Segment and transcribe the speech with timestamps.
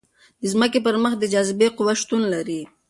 [0.41, 2.61] د ځمکې پر مخ د جاذبې قوه شتون لري.